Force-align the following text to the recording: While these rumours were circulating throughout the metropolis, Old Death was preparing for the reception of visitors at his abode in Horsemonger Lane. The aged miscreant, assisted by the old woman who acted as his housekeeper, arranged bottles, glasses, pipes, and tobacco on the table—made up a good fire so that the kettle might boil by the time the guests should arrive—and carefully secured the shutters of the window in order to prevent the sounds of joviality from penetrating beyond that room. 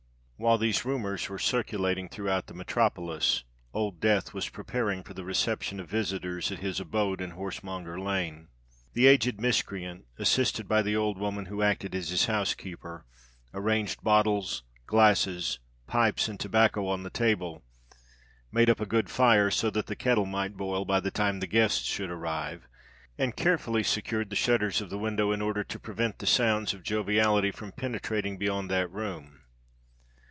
While 0.37 0.57
these 0.57 0.83
rumours 0.85 1.29
were 1.29 1.37
circulating 1.37 2.09
throughout 2.09 2.47
the 2.47 2.55
metropolis, 2.55 3.43
Old 3.75 3.99
Death 3.99 4.33
was 4.33 4.49
preparing 4.49 5.03
for 5.03 5.13
the 5.13 5.23
reception 5.23 5.79
of 5.79 5.87
visitors 5.87 6.51
at 6.51 6.57
his 6.57 6.79
abode 6.79 7.21
in 7.21 7.33
Horsemonger 7.33 7.99
Lane. 7.99 8.47
The 8.93 9.05
aged 9.05 9.39
miscreant, 9.39 10.05
assisted 10.17 10.67
by 10.67 10.81
the 10.81 10.95
old 10.95 11.19
woman 11.19 11.45
who 11.45 11.61
acted 11.61 11.93
as 11.93 12.09
his 12.09 12.25
housekeeper, 12.25 13.05
arranged 13.53 14.01
bottles, 14.03 14.63
glasses, 14.87 15.59
pipes, 15.85 16.27
and 16.27 16.39
tobacco 16.39 16.87
on 16.87 17.03
the 17.03 17.11
table—made 17.11 18.67
up 18.67 18.79
a 18.79 18.87
good 18.87 19.11
fire 19.11 19.51
so 19.51 19.69
that 19.69 19.85
the 19.85 19.95
kettle 19.95 20.25
might 20.25 20.57
boil 20.57 20.85
by 20.85 20.99
the 20.99 21.11
time 21.11 21.39
the 21.39 21.45
guests 21.45 21.85
should 21.87 22.09
arrive—and 22.09 23.35
carefully 23.35 23.83
secured 23.83 24.31
the 24.31 24.35
shutters 24.35 24.81
of 24.81 24.89
the 24.89 24.97
window 24.97 25.31
in 25.31 25.39
order 25.39 25.63
to 25.63 25.77
prevent 25.77 26.17
the 26.17 26.25
sounds 26.25 26.73
of 26.73 26.81
joviality 26.81 27.51
from 27.51 27.71
penetrating 27.71 28.39
beyond 28.39 28.71
that 28.71 28.89
room. 28.89 29.37